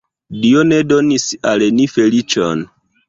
[0.45, 2.65] Dio ne donis al ni feliĉon!